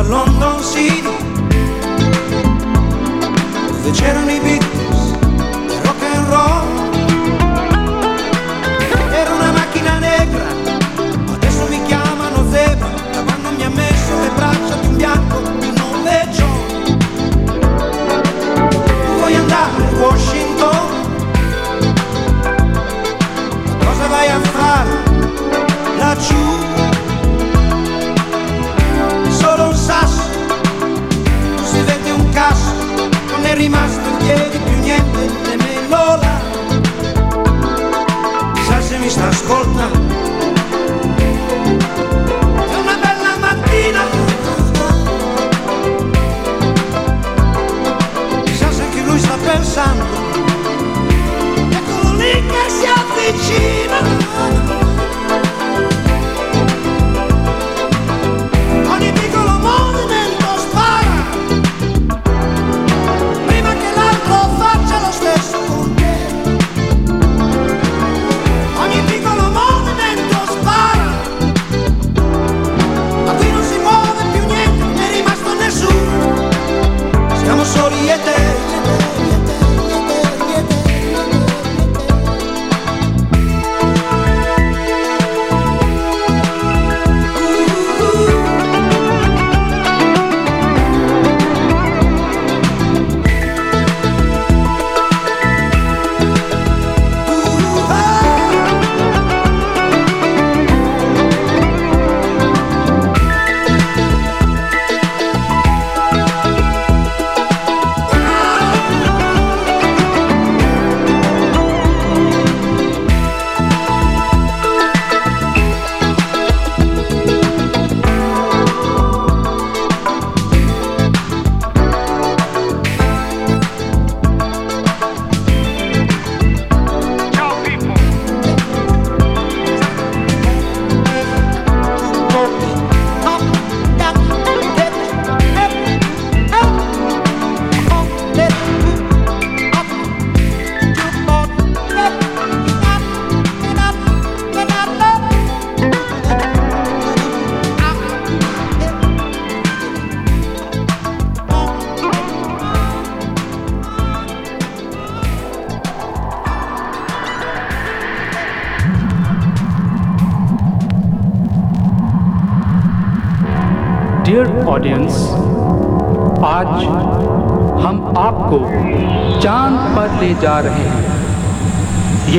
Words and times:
alone 0.00 0.29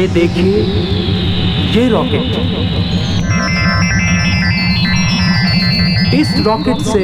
ये 0.01 0.07
देखिए, 0.07 0.61
ये 1.73 1.87
रॉकेट 1.89 2.29
इस 6.13 6.33
रॉकेट 6.45 6.81
से 6.83 7.03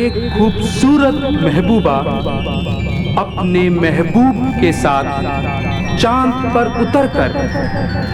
एक 0.00 0.18
खूबसूरत 0.34 1.14
महबूबा 1.44 1.96
अपने 3.22 3.62
महबूब 3.70 4.44
के 4.60 4.72
साथ 4.82 5.08
चाँद 5.96 6.52
पर 6.54 6.72
उतरकर 6.82 7.32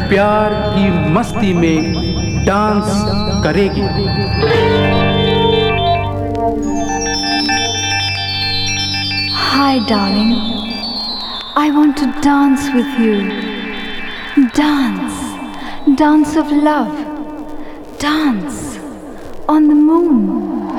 प्यार 0.09 0.55
की 0.75 0.89
मस्ती 1.15 1.53
में 1.55 1.93
डांस 2.47 2.87
करेगी। 3.45 3.87
Hi 9.43 9.81
darling 9.91 10.33
I 11.59 11.71
want 11.71 11.99
to 12.01 12.07
dance 12.25 12.71
with 12.75 13.01
you 13.01 13.52
Dance, 14.35 15.95
dance 15.95 16.37
of 16.37 16.51
love, 16.51 16.89
dance 17.99 18.79
on 19.47 19.69
the 19.69 19.75
moon. 19.75 20.73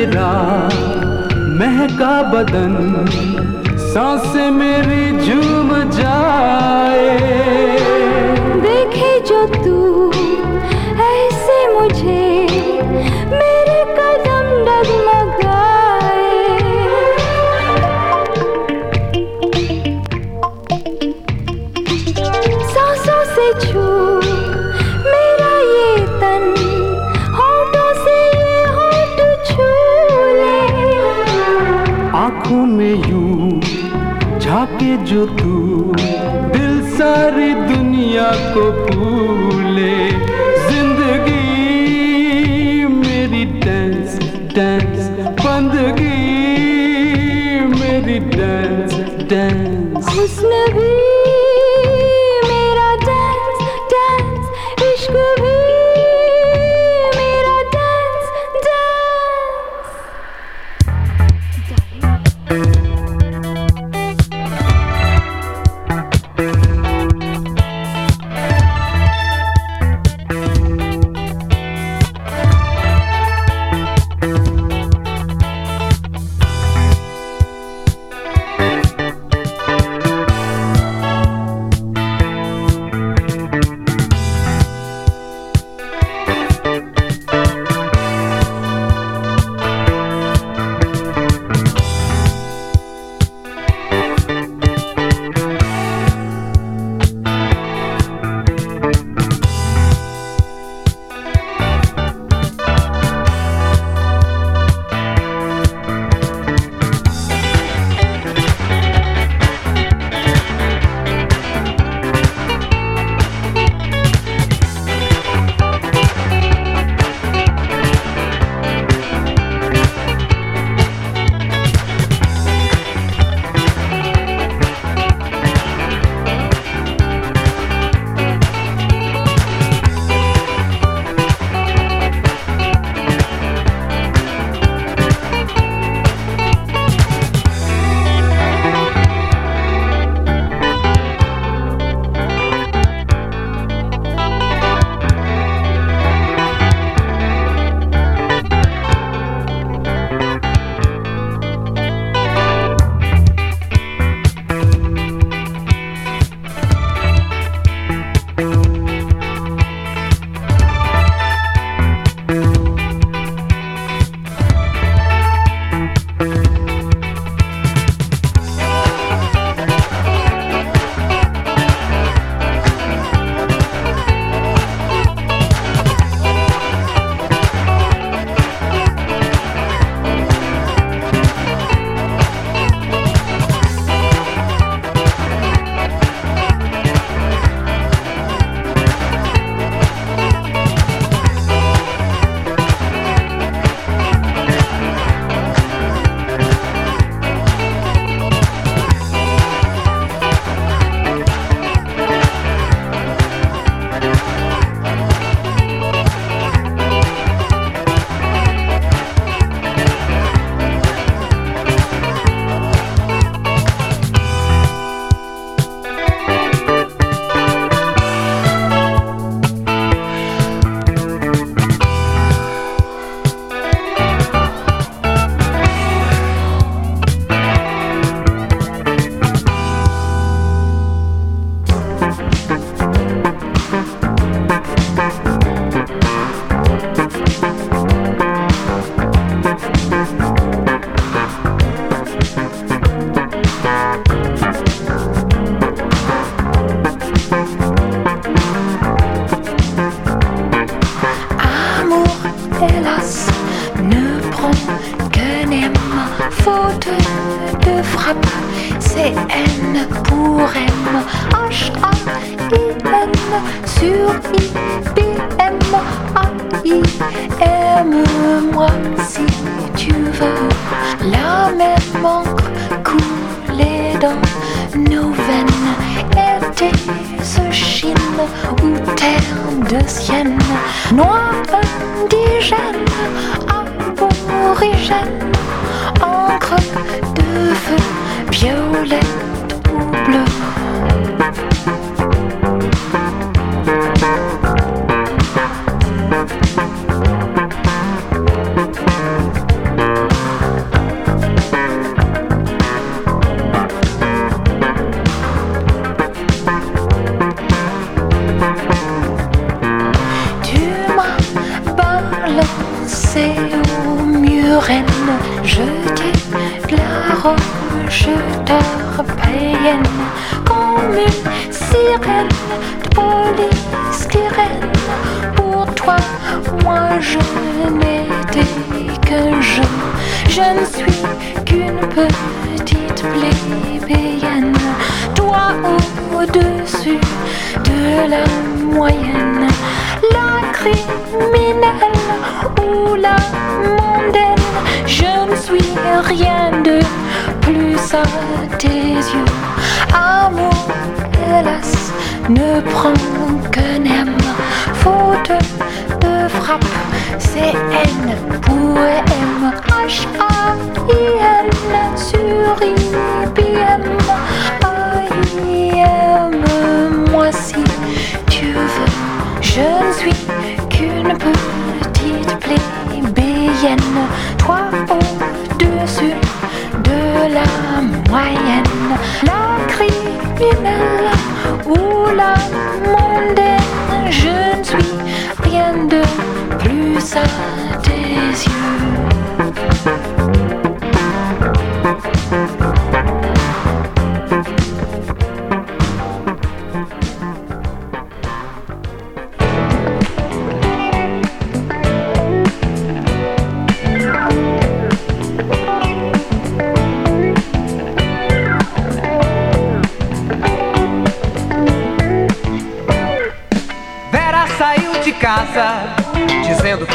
तेरा 0.00 0.28
महका 1.60 2.12
बदन 2.32 2.76
साँसें 3.92 4.50
मेरी 4.50 5.04
झूम 5.24 5.72
जाए। 5.92 7.79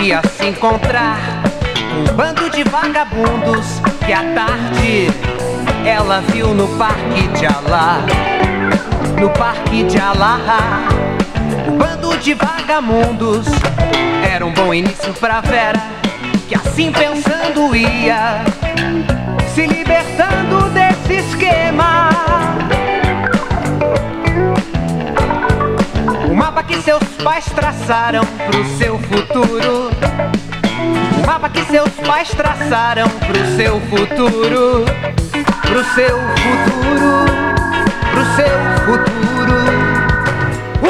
Ia 0.05 0.21
se 0.37 0.45
encontrar 0.45 1.17
um 1.97 2.15
bando 2.15 2.47
de 2.51 2.63
vagabundos 2.63 3.81
que 4.05 4.13
à 4.13 4.21
tarde 4.35 5.07
ela 5.83 6.21
viu 6.31 6.53
no 6.53 6.67
Parque 6.77 7.27
de 7.29 7.47
Alá. 7.47 8.01
No 9.19 9.31
Parque 9.31 9.81
de 9.83 9.97
Alá, 9.97 10.37
o 11.67 11.71
bando 11.71 12.15
de 12.19 12.35
vagabundos 12.35 13.47
era 14.31 14.45
um 14.45 14.53
bom 14.53 14.71
início 14.71 15.11
pra 15.13 15.41
Vera, 15.41 15.81
que 16.47 16.53
assim 16.53 16.91
pensando 16.91 17.75
ia 17.75 18.43
se 19.55 19.65
libertando 19.65 20.69
desse 20.69 21.13
esquema. 21.13 22.09
Mapa 26.55 26.67
que 26.67 26.81
seus 26.83 27.03
pais 27.21 27.43
traçaram 27.47 28.23
pro 28.49 28.63
seu 28.77 28.97
futuro. 28.97 29.91
O 31.21 31.27
mapa 31.27 31.49
que 31.49 31.61
seus 31.65 31.89
pais 32.07 32.29
traçaram 32.29 33.09
pro 33.09 33.45
seu 33.57 33.81
futuro. 33.81 34.85
Pro 35.63 35.83
seu 35.93 36.17
futuro. 36.37 37.25
Pro 38.09 38.25
seu 38.37 38.57
futuro. 38.85 39.57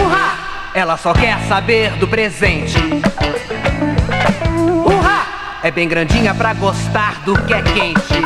Urra! 0.03 0.37
Ela 0.75 0.97
só 0.97 1.13
quer 1.13 1.39
saber 1.47 1.93
do 1.93 2.07
presente. 2.07 2.77
Urra! 4.85 5.25
É 5.63 5.71
bem 5.71 5.87
grandinha 5.87 6.35
pra 6.35 6.53
gostar 6.53 7.23
do 7.25 7.33
que 7.41 7.55
é 7.55 7.63
quente. 7.63 8.21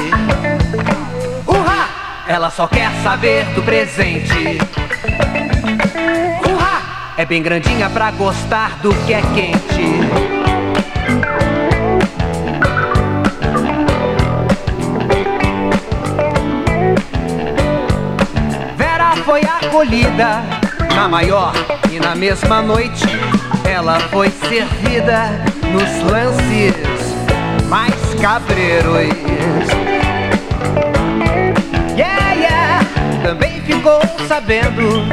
Urra! 1.48 1.88
Ela 2.28 2.50
só 2.50 2.68
quer 2.68 2.92
saber 3.02 3.46
do 3.56 3.64
presente. 3.64 4.60
É 7.20 7.26
bem 7.26 7.44
grandinha 7.44 7.90
pra 7.90 8.12
gostar 8.12 8.80
do 8.82 8.96
que 9.06 9.14
é 9.14 9.20
quente. 9.20 10.00
Vera 18.78 19.18
foi 19.26 19.42
acolhida 19.42 20.42
na 20.96 21.10
maior 21.10 21.52
e 21.92 22.00
na 22.00 22.16
mesma 22.16 22.62
noite 22.62 23.06
ela 23.70 24.00
foi 24.00 24.30
servida 24.30 25.44
nos 25.74 26.10
lances 26.10 26.74
mais 27.68 27.96
cabreiros. 28.22 29.68
Yeah, 31.98 32.32
yeah. 32.32 32.86
Também 33.22 33.62
ficou 33.64 34.00
sabendo 34.26 35.06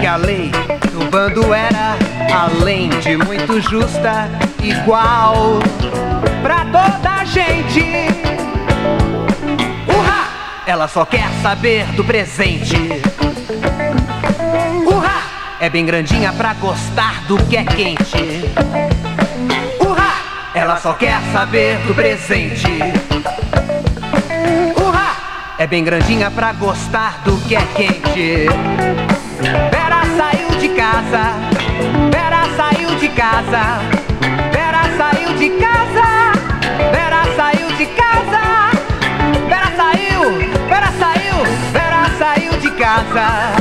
que 0.00 0.06
a 0.06 0.16
lei 0.16 0.50
do 0.90 1.10
bando 1.10 1.54
era, 1.54 1.96
além 2.32 2.88
de 3.00 3.16
muito 3.16 3.60
justa, 3.60 4.28
igual 4.62 5.58
pra 6.42 6.64
toda 6.64 7.10
a 7.20 7.24
gente. 7.24 7.80
Urra! 9.88 10.28
Ela 10.66 10.88
só 10.88 11.04
quer 11.04 11.28
saber 11.42 11.86
do 11.96 12.04
presente. 12.04 12.76
Urra! 14.86 15.22
É 15.60 15.70
bem 15.70 15.86
grandinha 15.86 16.32
pra 16.32 16.54
gostar 16.54 17.22
do 17.26 17.36
que 17.44 17.56
é 17.56 17.64
quente. 17.64 18.44
Urra! 19.80 20.12
Ela 20.54 20.76
só 20.76 20.92
quer 20.94 21.20
saber 21.32 21.78
do 21.86 21.94
presente. 21.94 22.78
Urra! 24.76 25.16
É 25.58 25.66
bem 25.66 25.84
grandinha 25.84 26.30
pra 26.30 26.52
gostar 26.52 27.20
do 27.24 27.36
que 27.46 27.54
é 27.54 27.62
quente. 27.74 28.46
Vera 30.76 31.02
saiu 31.16 31.80
de 31.80 31.88
casa. 31.88 32.00
Vera 32.12 32.42
saiu 32.56 32.96
de 32.96 33.08
casa. 33.08 33.82
Vera 34.52 34.84
saiu 34.96 35.36
de 35.36 35.48
casa. 35.58 36.08
Vera 36.92 37.24
saiu 37.36 37.66
de 37.76 37.86
casa. 37.86 38.42
Vera 39.48 39.72
saiu. 39.76 40.22
Vera 40.68 40.92
saiu. 40.98 41.36
Vera 41.72 42.18
saiu 42.18 42.52
de 42.60 42.70
casa. 42.70 43.59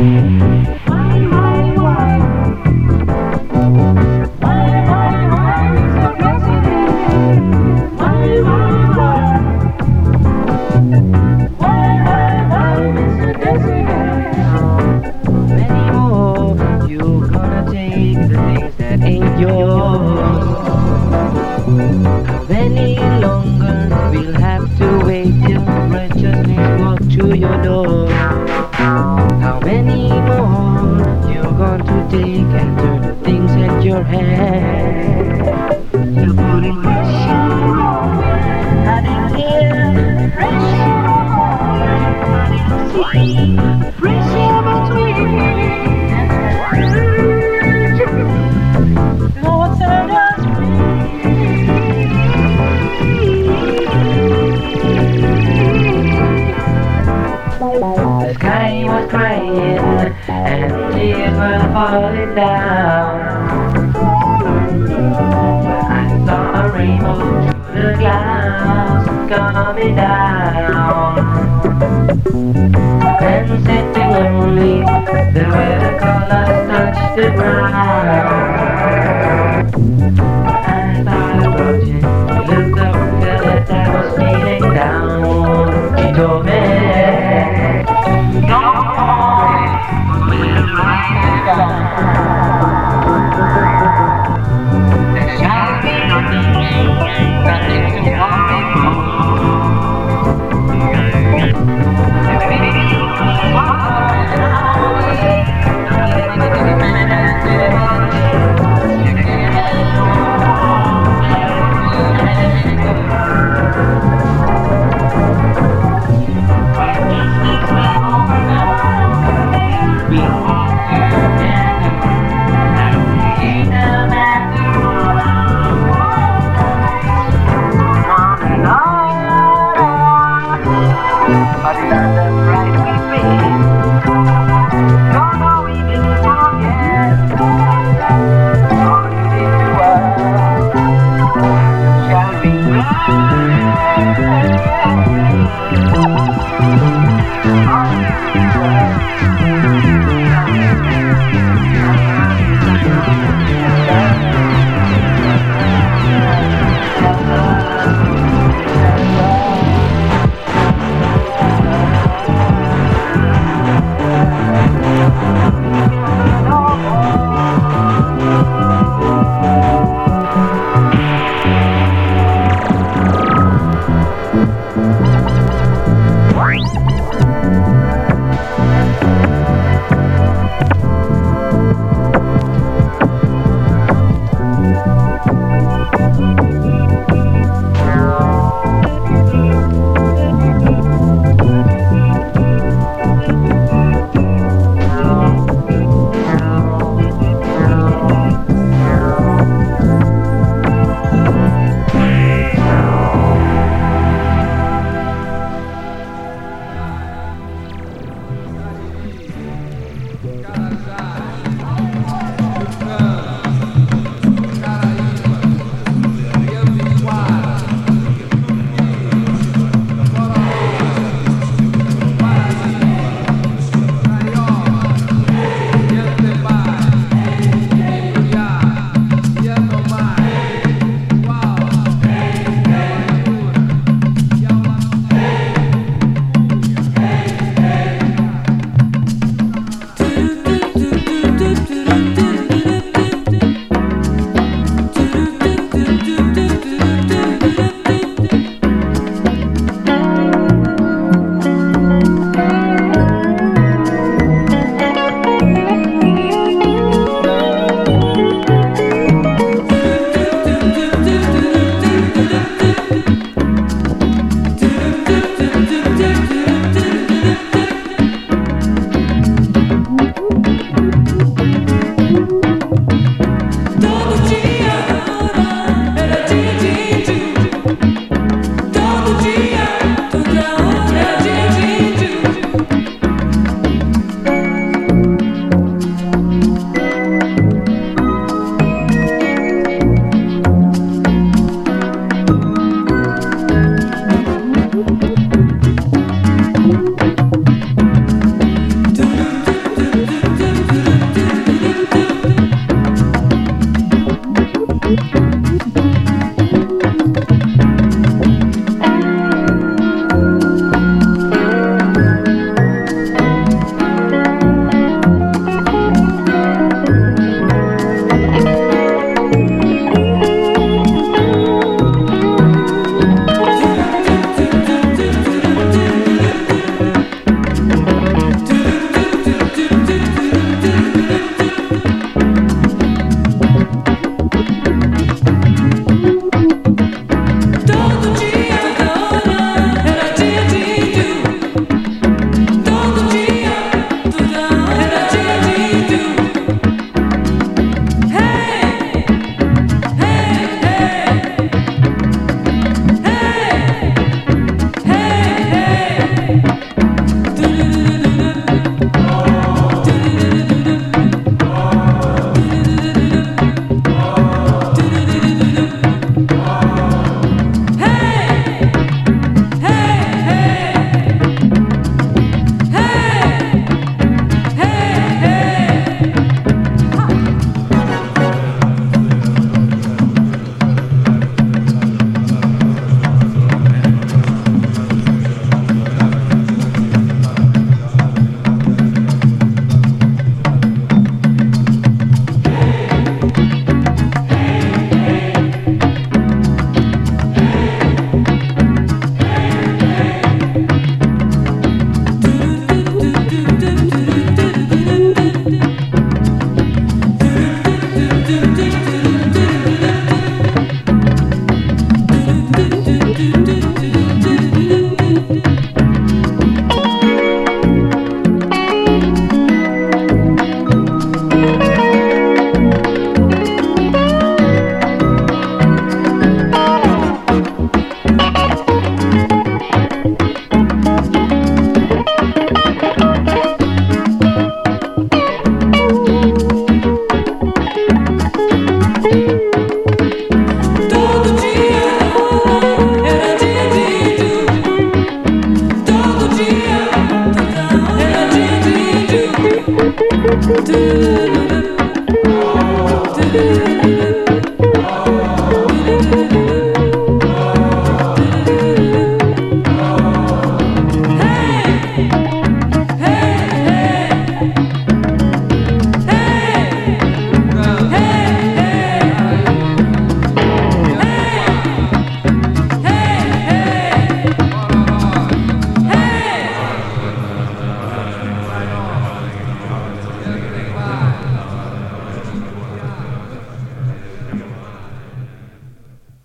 Mm-hmm. 0.00 0.39